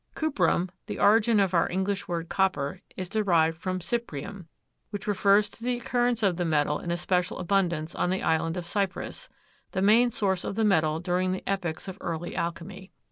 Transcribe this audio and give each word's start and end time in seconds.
Cuprum, 0.15 0.71
the 0.87 0.97
origin 0.99 1.39
of 1.39 1.53
our 1.53 1.71
English 1.71 2.07
word 2.07 2.27
copper, 2.27 2.81
is 2.97 3.07
derived 3.07 3.55
from 3.55 3.77
cyprium, 3.81 4.47
which 4.89 5.05
refers 5.05 5.47
to 5.51 5.63
the 5.63 5.77
occurrence 5.77 6.23
of 6.23 6.37
the 6.37 6.43
metal 6.43 6.79
in 6.79 6.89
especial 6.89 7.37
abundance 7.37 7.93
on 7.93 8.09
the 8.09 8.23
island 8.23 8.57
of 8.57 8.65
Cyprus, 8.65 9.29
the 9.73 9.81
main 9.83 10.09
source 10.09 10.43
of 10.43 10.55
the 10.55 10.65
metal 10.65 10.99
during 10.99 11.33
the 11.33 11.47
epochs 11.47 11.87
of 11.87 11.99
early 12.01 12.35
alchemy. 12.35 12.91